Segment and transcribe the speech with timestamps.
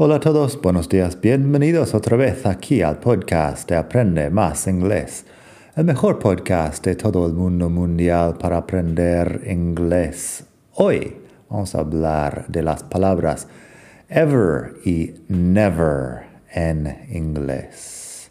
[0.00, 5.26] Hola a todos, buenos días, bienvenidos otra vez aquí al podcast de Aprende Más Inglés,
[5.74, 10.44] el mejor podcast de todo el mundo mundial para aprender inglés.
[10.74, 11.16] Hoy
[11.50, 13.48] vamos a hablar de las palabras
[14.08, 18.30] ever y never en inglés.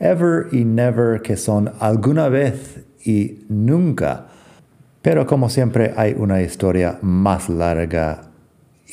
[0.00, 4.26] Ever y never que son alguna vez y nunca.
[5.00, 8.33] Pero como siempre hay una historia más larga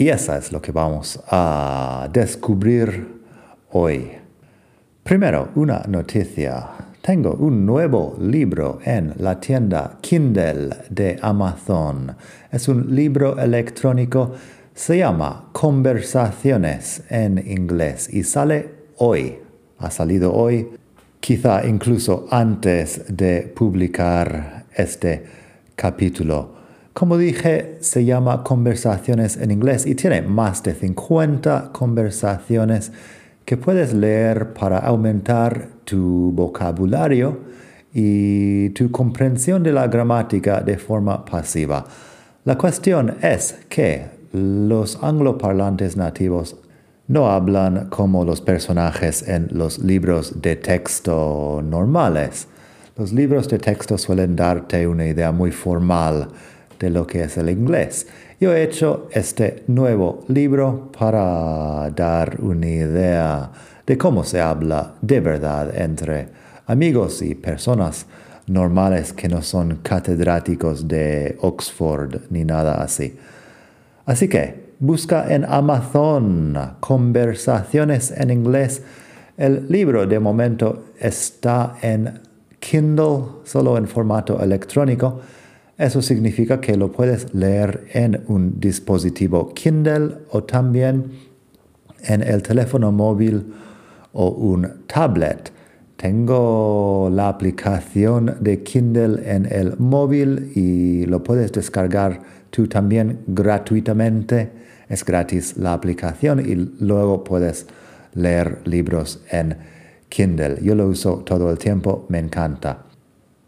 [0.01, 3.21] y esa es lo que vamos a descubrir
[3.69, 4.09] hoy.
[5.03, 6.69] Primero, una noticia.
[7.03, 12.15] Tengo un nuevo libro en la tienda Kindle de Amazon.
[12.51, 14.31] Es un libro electrónico.
[14.73, 19.37] Se llama Conversaciones en inglés y sale hoy.
[19.77, 20.67] Ha salido hoy,
[21.19, 25.23] quizá incluso antes de publicar este
[25.75, 26.60] capítulo.
[26.93, 32.91] Como dije, se llama Conversaciones en inglés y tiene más de 50 conversaciones
[33.45, 37.39] que puedes leer para aumentar tu vocabulario
[37.93, 41.85] y tu comprensión de la gramática de forma pasiva.
[42.43, 46.57] La cuestión es que los angloparlantes nativos
[47.07, 52.47] no hablan como los personajes en los libros de texto normales.
[52.97, 56.27] Los libros de texto suelen darte una idea muy formal
[56.81, 58.07] de lo que es el inglés.
[58.39, 63.51] Yo he hecho este nuevo libro para dar una idea
[63.85, 66.29] de cómo se habla de verdad entre
[66.65, 68.07] amigos y personas
[68.47, 73.15] normales que no son catedráticos de Oxford ni nada así.
[74.07, 78.81] Así que busca en Amazon conversaciones en inglés.
[79.37, 82.21] El libro de momento está en
[82.59, 85.21] Kindle, solo en formato electrónico
[85.81, 91.11] eso significa que lo puedes leer en un dispositivo Kindle o también
[92.03, 93.51] en el teléfono móvil
[94.13, 95.51] o un tablet.
[95.95, 102.21] Tengo la aplicación de Kindle en el móvil y lo puedes descargar
[102.51, 104.51] tú también gratuitamente.
[104.87, 107.65] Es gratis la aplicación y luego puedes
[108.13, 109.57] leer libros en
[110.09, 110.57] Kindle.
[110.61, 112.90] Yo lo uso todo el tiempo, me encanta.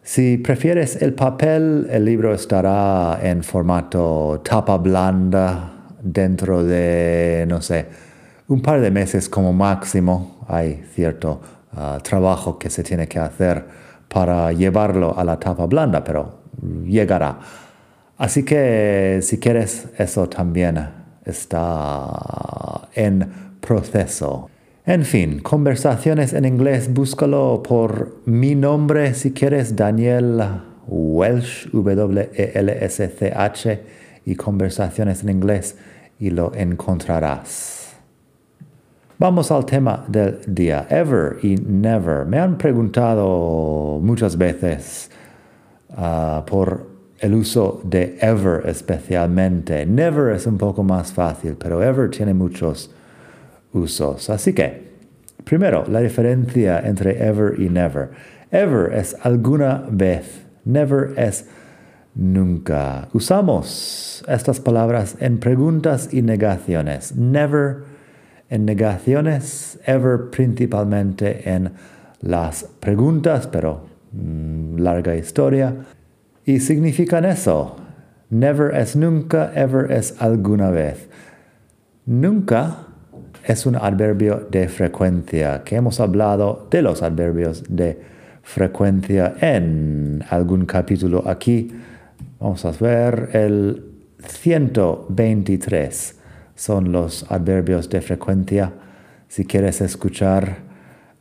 [0.06, 7.86] Si prefieres el papel, el libro estará en formato tapa blanda dentro de, no sé,
[8.50, 10.44] un par de meses como máximo.
[10.50, 11.40] Hay cierto
[11.72, 13.64] ah, trabajo que se tiene que hacer
[14.10, 16.42] para llevarlo a la tapa blanda, pero
[16.86, 17.40] llegará.
[18.18, 20.86] Así que si quieres, eso también
[21.24, 24.50] está en proceso.
[24.86, 30.44] En fin, conversaciones en inglés, búscalo por mi nombre si quieres, Daniel
[30.88, 32.34] Welsh, W-E-L-S-C-H,
[34.26, 35.78] y conversaciones en inglés,
[36.20, 37.96] y lo encontrarás.
[39.18, 42.26] Vamos al tema del día, ever y never.
[42.26, 45.10] Me han preguntado muchas veces
[45.96, 46.90] ah, por
[47.20, 49.86] el uso de ever especialmente.
[49.86, 52.94] Never es un poco más fácil, pero ever tiene muchos
[53.74, 54.30] usos.
[54.30, 54.94] Así que,
[55.44, 58.12] primero, la diferencia entre ever y never.
[58.52, 61.46] Ever es alguna vez, never es
[62.16, 63.10] nunca.
[63.14, 67.16] Usamos estas palabras en preguntas y negaciones.
[67.16, 67.84] Never
[68.50, 71.72] en negaciones, ever principalmente en
[72.22, 75.76] las preguntas, pero mm, larga historia.
[76.46, 77.78] Y significan eso.
[78.30, 81.08] Never es nunca, ever es alguna vez.
[82.06, 82.88] Nunca
[83.44, 88.00] es un adverbio de frecuencia, que hemos hablado de los adverbios de
[88.42, 91.72] frecuencia en algún capítulo aquí.
[92.40, 93.84] Vamos a ver el
[94.26, 96.20] 123
[96.56, 98.72] son los adverbios de frecuencia.
[99.28, 100.58] Si quieres escuchar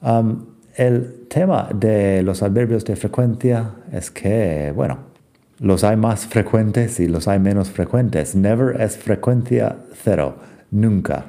[0.03, 0.47] um,
[0.77, 4.99] el tema de los adverbios de frecuencia es que, bueno,
[5.59, 8.35] los hay más frecuentes y los hay menos frecuentes.
[8.35, 10.37] Never es frecuencia cero,
[10.71, 11.27] nunca.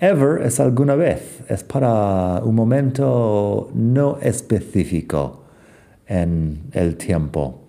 [0.00, 5.42] Ever es alguna vez, es para un momento no específico
[6.06, 7.64] en el tiempo.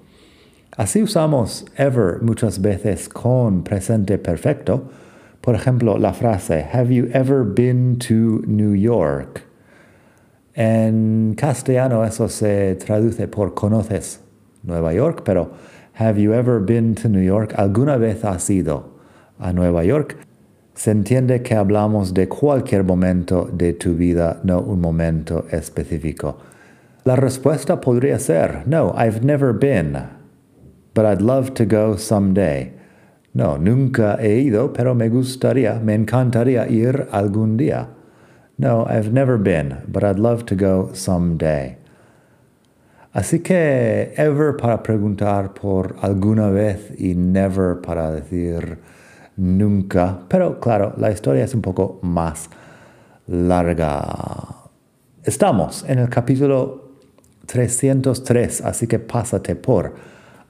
[0.77, 4.91] Así usamos ever muchas veces con presente perfecto.
[5.41, 9.43] Por ejemplo, la frase, Have you ever been to New York?
[10.53, 14.19] En castellano eso se traduce por conoces
[14.61, 15.49] Nueva York, pero
[15.95, 17.55] Have you ever been to New York?
[17.57, 18.99] ¿Alguna vez has ido
[19.39, 20.28] a Nueva York?
[20.79, 26.37] Se entiende que hablamos de cualquier momento de tu vida, no un momento específico.
[27.03, 29.97] La respuesta podría ser, no, I've never been,
[30.93, 32.71] but I'd love to go someday.
[33.33, 37.89] No, nunca he ido, pero me gustaría, me encantaría ir algún día.
[38.57, 41.75] No, I've never been, but I'd love to go someday.
[43.13, 48.77] Así que ever para preguntar por alguna vez y never para decir
[49.39, 50.19] nunca.
[50.27, 52.49] Pero claro, la historia es un poco más
[53.27, 54.03] larga.
[55.23, 56.89] Estamos en el capítulo
[57.45, 59.95] 303, así que pásate por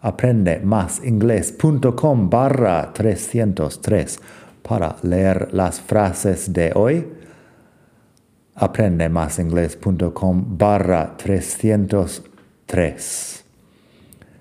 [0.01, 4.19] aprendemasingles.com barra 303
[4.61, 7.07] para leer las frases de hoy.
[8.55, 13.45] aprendemasingles.com barra 303.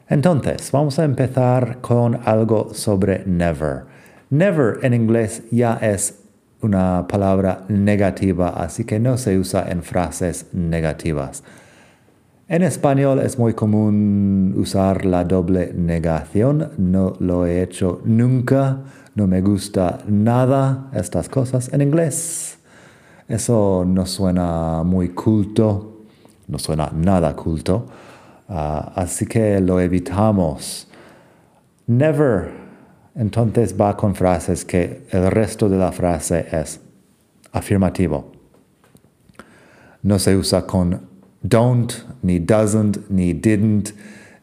[0.09, 3.88] Entonces, vamos a empezar con algo sobre never.
[4.31, 6.21] Never en inglés ya es
[6.61, 11.43] una palabra negativa, así que no se usa en frases negativas.
[12.51, 16.71] En español es muy común usar la doble negación.
[16.79, 18.81] No lo he hecho nunca.
[19.15, 22.59] No me gusta nada estas cosas en inglés.
[23.29, 26.07] Eso no suena muy culto.
[26.47, 27.85] No suena nada culto.
[28.49, 30.89] Ah, así que lo evitamos.
[31.87, 32.58] Never.
[33.19, 36.81] Entonces va con frases que el resto de la frase es
[37.53, 38.31] afirmativo.
[40.05, 41.01] No se usa con
[41.43, 41.93] don't,
[42.23, 43.93] ni doesn't, ni didn't,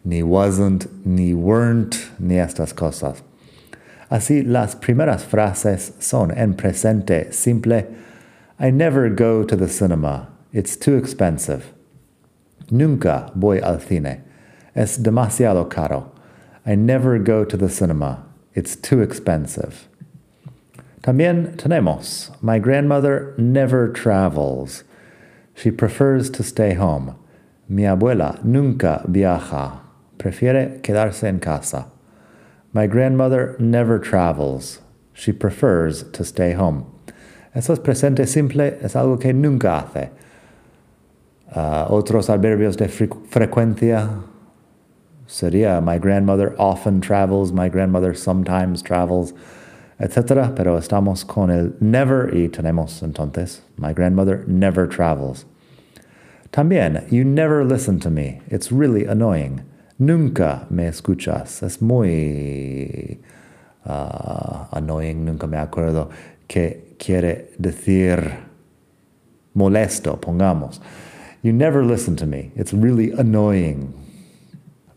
[0.03, 3.23] ni wasn't, ni weren't, ni estas cosas.
[4.09, 7.87] Así, las primeras frases son en presente simple.
[8.59, 10.27] I never go to the cinema.
[10.51, 11.73] It's too expensive.
[12.69, 14.21] Nunca voy al cine.
[14.75, 16.11] Es demasiado caro.
[16.65, 18.34] I never go to the cinema.
[18.55, 19.89] It's too expensive.
[21.03, 24.83] También tenemos, my grandmother never travels.
[25.53, 27.15] She prefers to stay home.
[27.67, 29.81] Mi abuela nunca viaja.
[30.17, 31.91] Prefiere quedarse en casa.
[32.73, 34.79] My grandmother never travels.
[35.13, 36.85] She prefers to stay home.
[37.53, 40.09] Eso es presente simple, es algo que nunca hace.
[41.55, 43.07] Uh, otros adverbios de fre
[45.27, 49.33] frecuencia sería my grandmother often travels, my grandmother sometimes travels
[49.99, 50.53] etc.
[50.55, 55.45] Pero estamos con el never y tenemos entonces, my grandmother never travels.
[56.51, 58.41] También, you never listen to me.
[58.47, 59.63] It's really annoying.
[59.99, 61.63] Nunca me escuchas.
[61.63, 63.19] Es muy
[63.85, 66.09] uh, annoying, nunca me acuerdo
[66.47, 68.37] que quiere decir
[69.55, 70.79] molesto, pongamos.
[71.41, 72.51] You never listen to me.
[72.55, 73.93] It's really annoying.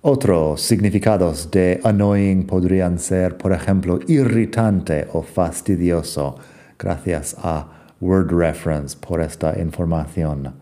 [0.00, 6.36] Otros significados de annoying podrían ser, por ejemplo, irritante o fastidioso.
[6.78, 7.66] Gracias a
[8.00, 10.54] Word Reference por esta información.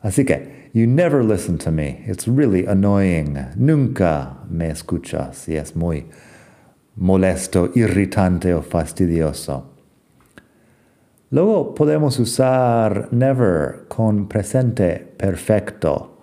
[0.00, 2.04] Así que, you never listen to me.
[2.06, 3.36] It's really annoying.
[3.56, 6.06] Nunca me escuchas y es muy
[6.94, 9.72] molesto, irritante o fastidioso.
[11.30, 16.17] Luego podemos usar never con presente perfecto.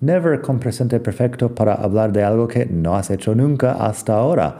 [0.00, 4.56] Never con presente perfecto para hablar de algo que no has hecho nunca hasta ahora.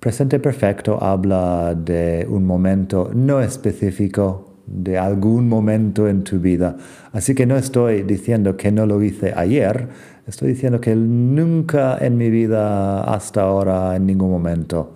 [0.00, 6.76] Presente perfecto habla de un momento no específico, de algún momento en tu vida.
[7.12, 9.88] Así que no estoy diciendo que no lo hice ayer,
[10.26, 14.94] estoy diciendo que nunca en mi vida hasta ahora, en ningún momento,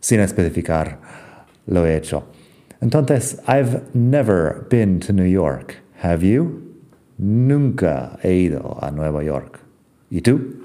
[0.00, 0.98] sin especificar,
[1.66, 2.24] lo he hecho.
[2.80, 5.76] Entonces, I've never been to New York.
[6.02, 6.65] Have you?
[7.18, 9.60] Nunca he ido a Nueva York.
[10.10, 10.62] ¿Y tú?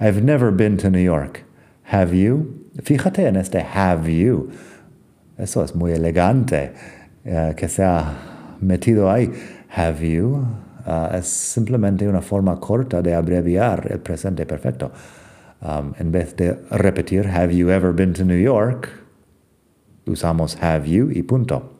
[0.00, 1.44] I've never been to New York.
[1.84, 2.68] Have you?
[2.82, 4.50] Fíjate en este have you.
[5.38, 6.72] Eso es muy elegante
[7.24, 8.14] uh, que se ha
[8.60, 9.30] metido ahí.
[9.76, 10.46] Have you?
[10.86, 14.92] Uh, es simplemente una forma corta de abreviar el presente perfecto.
[15.60, 18.88] Um, en vez de repetir have you ever been to New York,
[20.06, 21.70] usamos have you y punto.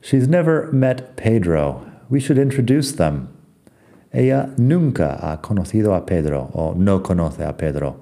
[0.00, 1.84] She's never met Pedro.
[2.08, 3.28] We should introduce them.
[4.12, 7.96] Ella nunca ha conocido a Pedro o no conoce a Pedro.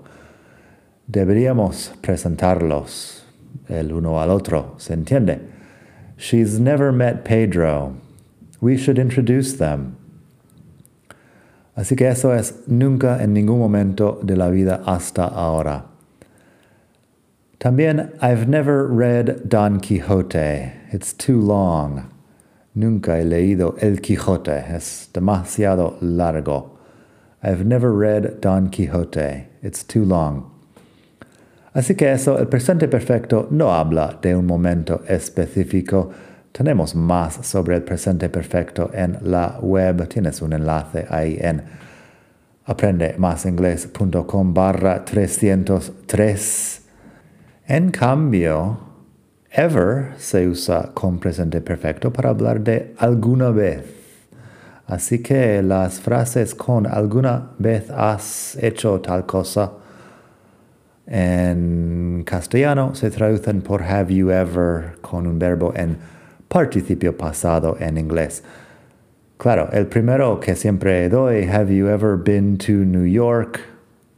[1.10, 3.22] Deberíamos presentarlos
[3.68, 5.40] el uno al otro, ¿se entiende?
[6.16, 7.96] She's never met Pedro.
[8.60, 9.96] We should introduce them.
[11.76, 15.86] Así que eso es nunca en ningún momento de la vida hasta ahora.
[17.58, 20.72] También, I've never read Don Quixote.
[20.92, 22.11] It's too long.
[22.74, 24.64] Nunca he leído El Quijote.
[24.74, 26.78] Es demasiado largo.
[27.42, 29.48] I've never read Don Quixote.
[29.62, 30.50] It's too long.
[31.74, 36.10] Así que eso, el presente perfecto no habla de un momento específico.
[36.52, 40.06] Tenemos más sobre el presente perfecto en la web.
[40.08, 41.62] Tienes un enlace ahí en
[42.66, 46.82] aprendemasingles.com barra 303.
[47.68, 48.91] En cambio,
[49.54, 53.84] ever se usa con presente perfecto para hablar de alguna vez.
[54.86, 59.72] Así que las frases con alguna vez has hecho tal cosa
[61.06, 65.98] en castellano se traducen por have you ever con un verbo en
[66.48, 68.42] participio pasado en inglés.
[69.36, 73.60] Claro, el primero que siempre doy, have you ever been to New York?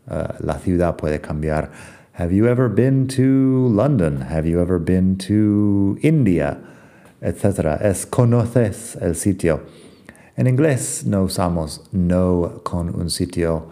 [0.07, 1.71] Uh, la ciudad puede cambiar.
[2.17, 4.21] Have you ever been to London?
[4.21, 6.59] Have you ever been to India?
[7.21, 7.81] Etcétera.
[7.83, 9.63] Es conoces el sitio.
[10.37, 13.69] En inglés no usamos no con un sitio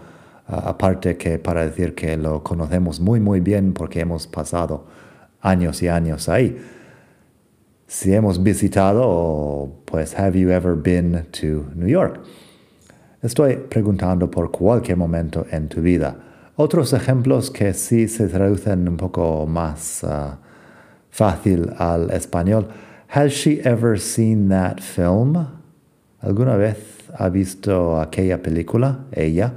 [0.48, 4.86] uh, aparte que para decir que lo conocemos muy muy bien porque hemos pasado
[5.40, 6.60] años y años ahí.
[7.86, 12.20] Si hemos visitado, pues have you ever been to New York?
[13.22, 16.31] Estoy preguntando por cualquier momento en tu vida.
[16.56, 20.36] Otros ejemplos que sí se traducen un poco más uh,
[21.10, 22.68] fácil al español.
[23.08, 25.46] Has she ever seen that film?
[26.20, 26.76] ¿Alguna vez
[27.18, 29.06] ha visto aquella película?
[29.12, 29.54] Ella.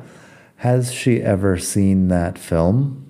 [0.64, 3.04] Has she ever seen that film?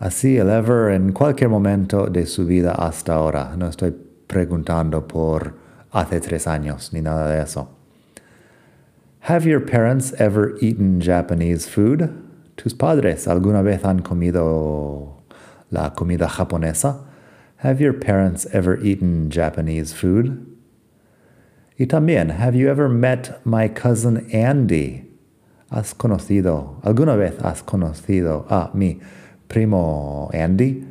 [0.00, 3.54] Así el ever en cualquier momento de su vida hasta ahora.
[3.56, 3.94] No estoy
[4.26, 5.54] preguntando por
[5.92, 7.81] hace tres años ni nada de eso.
[9.26, 12.10] Have your parents ever eaten Japanese food?
[12.56, 15.22] ¿Tus padres alguna vez han comido
[15.70, 17.04] la comida japonesa?
[17.58, 20.44] Have your parents ever eaten Japanese food?
[21.78, 25.08] Y también, have you ever met my cousin Andy?
[25.70, 28.98] ¿Has conocido, alguna vez has conocido a mi
[29.46, 30.84] primo Andy?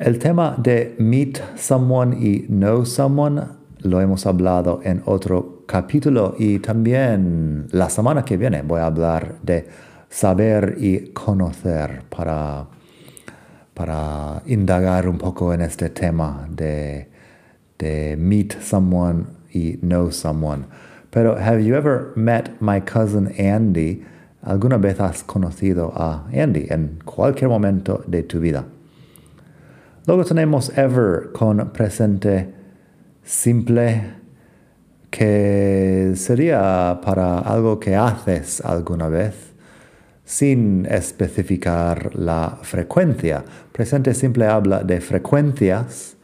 [0.00, 3.48] El tema de meet someone y know someone
[3.84, 9.36] lo hemos hablado en otro capítulo y también la semana que viene voy a hablar
[9.42, 9.66] de
[10.08, 12.66] saber y conocer para,
[13.74, 17.08] para indagar un poco en este tema de,
[17.78, 20.66] de meet someone y know someone.
[21.10, 24.04] Pero have you ever met my cousin Andy?
[24.42, 28.64] ¿Alguna vez has conocido a Andy en cualquier momento de tu vida?
[30.06, 32.52] Luego tenemos ever con presente
[33.22, 34.23] simple
[35.14, 39.54] que sería para algo que haces alguna vez
[40.24, 43.44] sin especificar la frecuencia.
[43.70, 46.16] Presente simple habla de frecuencias,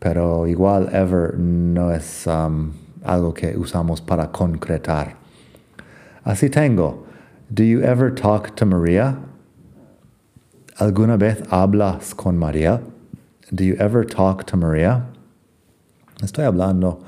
[0.00, 2.72] pero igual ever no es um,
[3.04, 5.14] algo que usamos para concretar.
[6.24, 7.06] Así tengo.
[7.48, 9.18] Do you ever talk to Maria?
[10.78, 12.80] ¿Alguna vez hablas con María?
[13.52, 15.04] Do you ever talk to Maria?
[16.22, 17.00] Estoy hablando,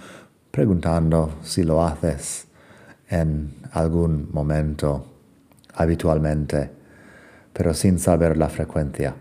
[0.57, 2.47] preguntando si lo haces
[3.11, 5.05] en algún momento,
[5.75, 6.71] habitualmente,
[7.53, 9.15] pero sin saber la frecuencia.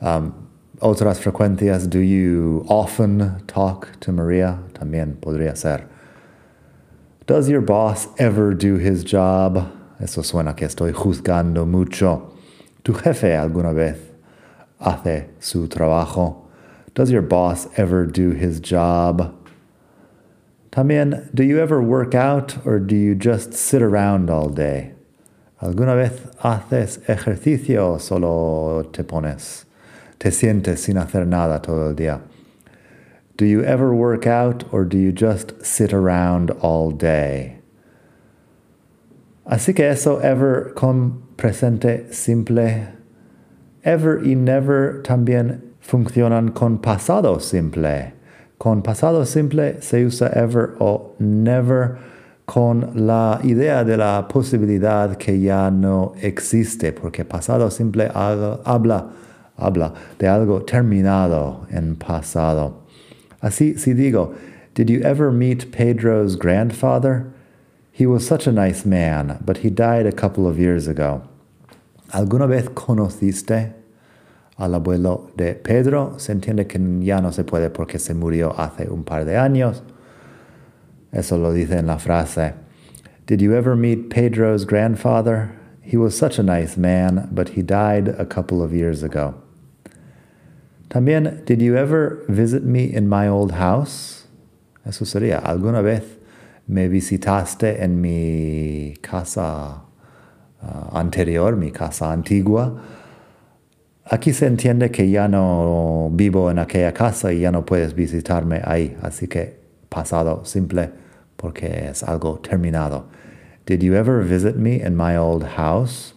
[0.00, 0.32] Um,
[0.80, 4.58] otras frecuencias, do you often talk to Maria?
[4.72, 5.86] También podría ser.
[7.26, 9.70] Does your boss ever do his job?
[10.00, 12.32] Eso suena que estoy juzgando mucho.
[12.82, 13.98] ¿Tu jefe alguna vez
[14.80, 16.48] hace su trabajo?
[16.94, 19.41] Does your boss ever do his job?
[20.72, 24.92] También, do you ever work out or do you just sit around all day?
[25.60, 26.12] ¿Alguna vez
[26.42, 29.66] haces ejercicio o solo te pones?
[30.18, 32.22] Te sientes sin hacer nada todo el día.
[33.36, 37.58] Do you ever work out or do you just sit around all day?
[39.46, 42.88] Así que eso ever con presente simple.
[43.84, 48.14] Ever y never también funcionan con pasado simple.
[48.62, 51.98] Con pasado simple se usa ever o never
[52.46, 59.10] con la idea de la posibilidad que ya no existe, porque pasado simple habla,
[59.56, 62.84] habla de algo terminado en pasado.
[63.40, 64.32] Así, si digo,
[64.76, 67.32] Did you ever meet Pedro's grandfather?
[67.90, 71.22] He was such a nice man, but he died a couple of years ago.
[72.12, 73.72] ¿Alguna vez conociste
[74.62, 76.14] al abuelo de Pedro?
[76.18, 79.82] Se entiende que ya no se puede porque se murió hace un par de años.
[81.12, 82.54] Eso lo dice en la frase.
[83.26, 85.50] Did you ever meet Pedro's grandfather?
[85.82, 89.34] He was such a nice man, but he died a couple of years ago.
[90.88, 94.26] También, did you ever visit me in my old house?
[94.86, 96.02] Eso sería, ¿alguna vez
[96.68, 99.82] me visitaste en mi casa
[100.62, 102.80] uh, anterior, mi casa antigua?
[104.04, 108.60] Aquí se entiende que ya no vivo en aquella casa y ya no puedes visitarme
[108.64, 109.56] ahí, así que
[109.88, 110.90] pasado simple
[111.36, 113.04] porque es algo terminado.
[113.66, 116.14] Did you ever visit me in my old house?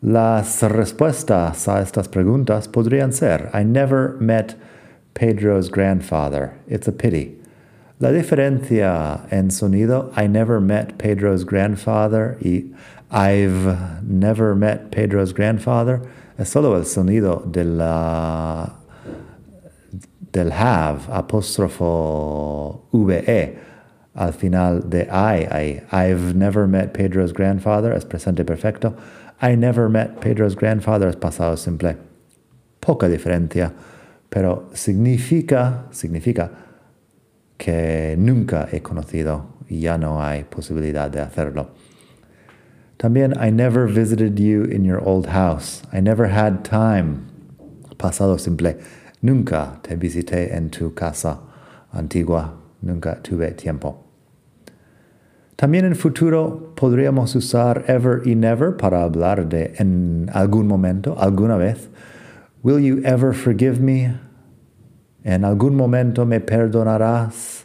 [0.00, 4.56] Las respuestas a estas preguntas podrían ser I never met
[5.14, 6.52] Pedro's grandfather.
[6.68, 7.36] It's a pity.
[8.00, 12.72] La diferencia en sonido I never met Pedro's grandfather y
[13.10, 16.00] I've never met Pedro's grandfather
[16.38, 17.64] es solo el sonido de
[20.30, 23.58] del have apóstrofo VE
[24.14, 25.82] al final de I, I.
[25.90, 28.94] I've never met Pedro's grandfather es presente perfecto.
[29.40, 31.96] I never met Pedro's grandfather es pasado simple.
[32.80, 33.72] Poca diferencia,
[34.28, 36.50] pero significa, significa
[37.56, 41.70] que nunca he conocido y ya no hay posibilidad de hacerlo.
[42.98, 45.82] También, I never visited you in your old house.
[45.92, 47.26] I never had time.
[47.96, 48.74] Pasado simple.
[49.22, 51.38] Nunca te visité en tu casa
[51.94, 52.54] antigua.
[52.82, 54.04] Nunca tuve tiempo.
[55.56, 61.56] También en futuro podríamos usar ever y never para hablar de en algún momento, alguna
[61.56, 61.88] vez.
[62.62, 64.14] Will you ever forgive me?
[65.24, 67.64] En algún momento me perdonarás.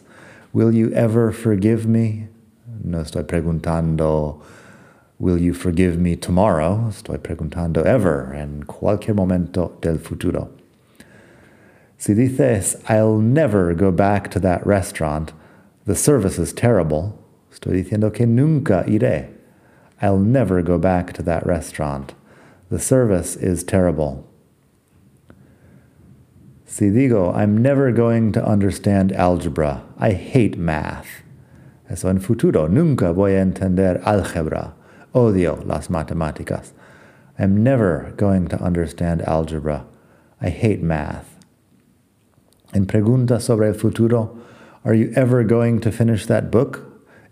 [0.52, 2.28] Will you ever forgive me?
[2.82, 4.40] No estoy preguntando,
[5.18, 6.86] will you forgive me tomorrow?
[6.88, 10.50] Estoy preguntando ever, en cualquier momento del futuro.
[11.98, 15.32] Si dices, I'll never go back to that restaurant,
[15.86, 17.18] the service is terrible,
[17.54, 19.28] Estoy diciendo que nunca iré.
[20.02, 22.14] I'll never go back to that restaurant.
[22.68, 24.28] The service is terrible.
[26.66, 29.84] Si digo, I'm never going to understand algebra.
[29.98, 31.22] I hate math.
[31.88, 32.66] Eso en futuro.
[32.66, 34.72] Nunca voy a entender álgebra.
[35.14, 36.72] Odio las matemáticas.
[37.38, 39.86] I'm never going to understand algebra.
[40.40, 41.38] I hate math.
[42.72, 44.36] En pregunta sobre el futuro,
[44.84, 46.80] are you ever going to finish that book?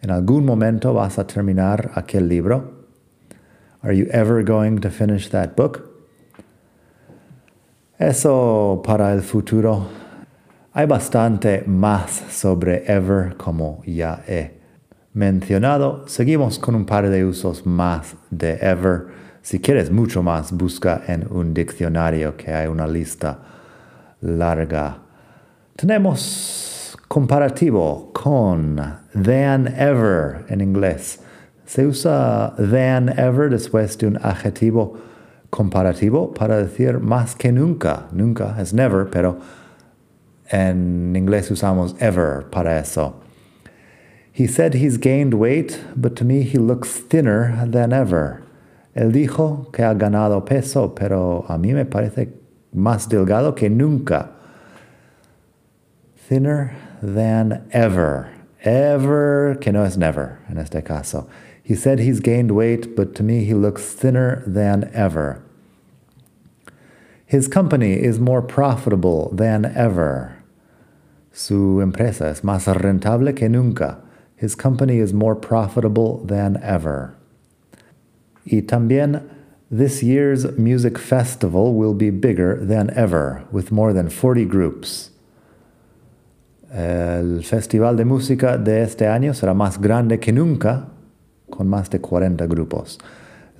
[0.00, 2.72] ¿En algún momento vas a terminar aquel libro?
[3.82, 5.88] Are you ever going to finish that book?
[7.98, 9.88] Eso para el futuro.
[10.72, 14.61] Hay bastante más sobre ever como ya he
[15.14, 16.04] mencionado.
[16.06, 19.06] Seguimos con un par de usos más de ever.
[19.42, 23.38] Si quieres mucho más, busca en un diccionario que hay una lista
[24.20, 24.98] larga.
[25.76, 28.76] Tenemos comparativo con
[29.12, 31.20] than ever en inglés.
[31.66, 34.94] Se usa than ever después de un adjetivo
[35.50, 38.06] comparativo para decir más que nunca.
[38.12, 39.38] Nunca es never, pero
[40.50, 43.21] en inglés usamos ever para eso.
[44.32, 48.42] He said he's gained weight, but to me he looks thinner than ever.
[48.96, 52.32] Él dijo que ha ganado peso, pero a mí me parece
[52.74, 54.30] más delgado que nunca.
[56.16, 58.30] Thinner than ever.
[58.62, 61.28] Ever, que no es never en este caso.
[61.62, 65.42] He said he's gained weight, but to me he looks thinner than ever.
[67.26, 70.36] His company is more profitable than ever.
[71.32, 73.98] Su empresa es más rentable que nunca.
[74.42, 77.14] His company is more profitable than ever.
[78.44, 79.22] Y también,
[79.70, 85.10] this year's music festival will be bigger than ever, with more than 40 groups.
[86.74, 90.88] El festival de música de este año será más grande que nunca,
[91.52, 92.98] con más de 40 grupos.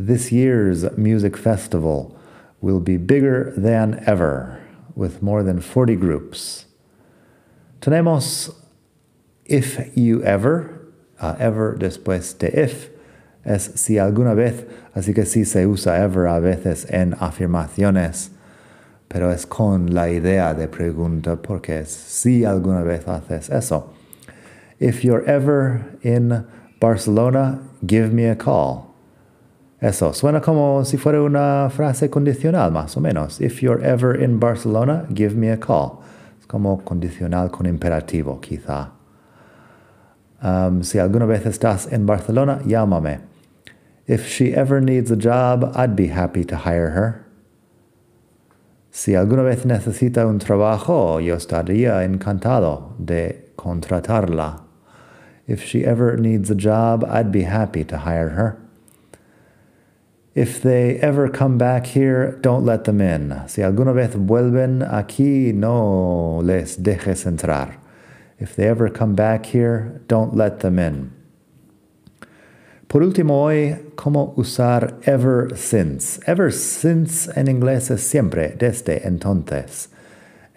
[0.01, 2.19] This year's music festival
[2.61, 4.61] will be bigger than ever,
[4.97, 6.67] with more than 40 groups.
[7.81, 8.62] Tenemos
[9.53, 10.81] if you ever,
[11.21, 12.89] uh, ever después de if,
[13.45, 18.31] es si alguna vez, así que sí se usa ever a veces en afirmaciones
[19.13, 23.93] pero es con la idea de pregunta porque si alguna vez haces eso.
[24.81, 26.47] If you're ever in
[26.81, 28.95] Barcelona, give me a call.
[29.83, 33.39] Eso suena como si fuera una frase condicional, más o menos.
[33.41, 36.03] If you're ever in Barcelona, give me a call.
[36.41, 39.02] Es como condicional con imperativo, quizá.
[40.43, 43.21] Um, si alguna vez estás en Barcelona, llámame.
[44.07, 47.25] If she ever needs a job, I'd be happy to hire her.
[48.91, 54.63] Si alguna vez necesita un trabajo, yo estaría encantado de contratarla.
[55.47, 58.59] If she ever needs a job, I'd be happy to hire her.
[60.35, 63.43] If they ever come back here, don't let them in.
[63.47, 67.82] Si alguna vez vuelven aquí, no les dejes entrar.
[68.43, 71.13] If they ever come back here, don't let them in.
[72.89, 76.19] Por último hoy, cómo usar ever since.
[76.27, 79.89] Ever since en inglés es siempre, desde entonces.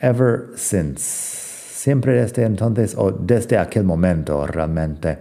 [0.02, 1.04] Ever since.
[1.04, 5.20] Siempre desde entonces o desde aquel momento realmente.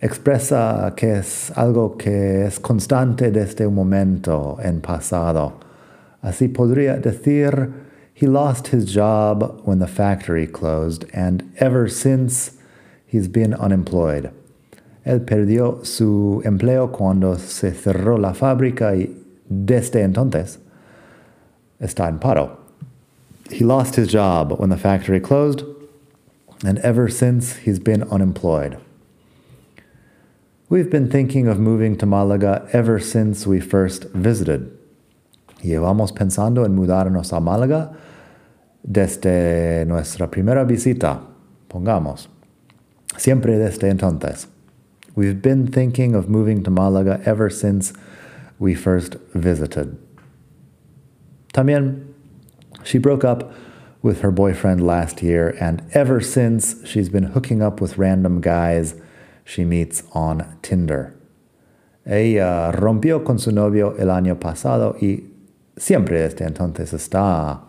[0.00, 5.60] expresa que es algo que es constante desde un momento en pasado.
[6.22, 7.87] Así podría decir,
[8.18, 12.58] he lost his job when the factory closed, and ever since
[13.06, 14.32] he's been unemployed.
[15.06, 19.14] Él perdió su empleo cuando se cerró la fábrica y
[19.48, 20.58] desde entonces
[21.80, 22.58] está en paro.
[23.52, 25.62] He lost his job when the factory closed,
[26.64, 28.78] and ever since he's been unemployed.
[30.68, 34.76] We've been thinking of moving to Malaga ever since we first visited.
[35.62, 37.96] Llevamos pensando en mudarnos a Málaga
[38.82, 41.20] desde nuestra primera visita,
[41.68, 42.28] pongamos.
[43.16, 44.46] Siempre desde entonces.
[45.14, 47.92] We've been thinking of moving to Malaga ever since
[48.58, 49.98] we first visited.
[51.52, 52.14] También,
[52.84, 53.52] she broke up
[54.02, 58.94] with her boyfriend last year, and ever since, she's been hooking up with random guys
[59.48, 61.14] she meets on Tinder.
[62.06, 65.24] Ella rompió con su novio el año pasado y
[65.76, 67.67] siempre desde entonces está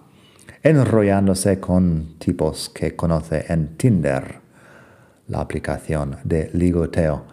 [0.63, 4.39] enrollándose con tipos que conoce en Tinder,
[5.27, 7.23] la aplicación de ligoteo.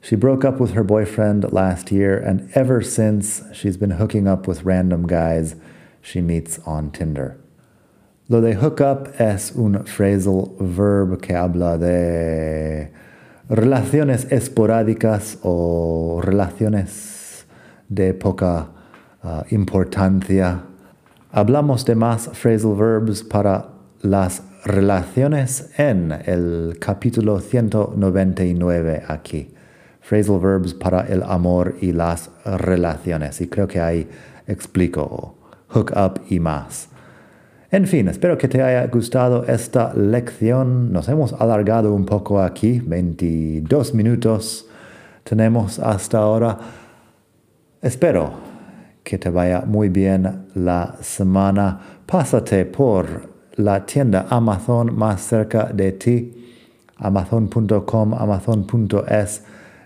[0.00, 4.46] She broke up with her boyfriend last year, and ever since, she's been hooking up
[4.46, 5.56] with random guys
[6.00, 7.36] she meets on Tinder.
[8.28, 12.90] Lo de hook up es un phrasal verb que habla de
[13.48, 17.44] relaciones esporádicas o relaciones
[17.88, 18.68] de poca
[19.24, 20.67] uh, importancia.
[21.30, 23.68] Hablamos de más phrasal verbs para
[24.00, 29.52] las relaciones en el capítulo 199 aquí.
[30.00, 33.42] Phrasal verbs para el amor y las relaciones.
[33.42, 34.08] Y creo que ahí
[34.46, 35.36] explico
[35.68, 36.88] hook up y más.
[37.70, 40.90] En fin, espero que te haya gustado esta lección.
[40.90, 44.66] Nos hemos alargado un poco aquí, 22 minutos
[45.24, 46.56] tenemos hasta ahora.
[47.82, 48.47] Espero
[49.08, 51.80] que te vaya muy bien la semana.
[52.04, 53.06] Pásate por
[53.56, 56.52] la tienda Amazon más cerca de ti,
[56.98, 59.42] amazon.com, amazon.es,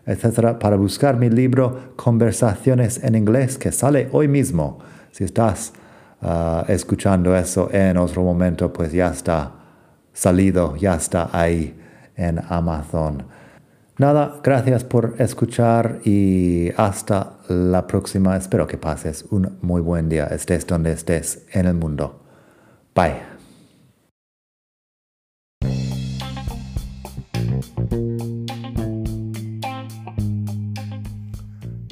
[0.06, 4.80] etc., para buscar mi libro Conversaciones en inglés que sale hoy mismo.
[5.12, 5.72] Si estás
[6.20, 9.52] uh, escuchando eso en otro momento, pues ya está
[10.12, 11.78] salido, ya está ahí
[12.16, 13.22] en Amazon.
[14.02, 18.36] Nada, gracias por escuchar y hasta la próxima.
[18.36, 22.20] Espero que pases un muy buen día, estés donde estés en el mundo.
[22.96, 23.22] Bye.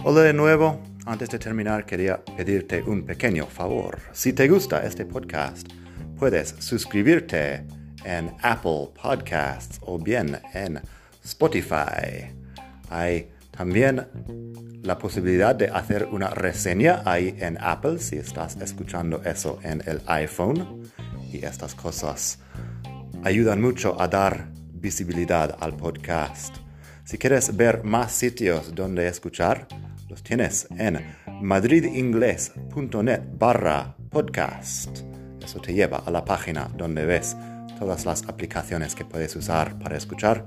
[0.02, 0.80] Hola de nuevo.
[1.06, 4.00] Antes de terminar, quería pedirte un pequeño favor.
[4.10, 5.68] Si te gusta este podcast,
[6.18, 7.64] puedes suscribirte
[8.04, 10.80] en Apple Podcasts o bien en
[11.24, 12.32] Spotify.
[12.88, 14.06] Hay también
[14.82, 20.00] la posibilidad de hacer una reseña ahí en Apple si estás escuchando eso en el
[20.06, 20.82] iPhone.
[21.32, 22.38] Y estas cosas
[23.22, 26.56] ayudan mucho a dar visibilidad al podcast.
[27.04, 29.68] Si quieres ver más sitios donde escuchar,
[30.08, 30.98] los tienes en
[31.40, 35.00] madridingles.net barra podcast.
[35.42, 37.36] Eso te lleva a la página donde ves
[37.78, 40.46] todas las aplicaciones que puedes usar para escuchar.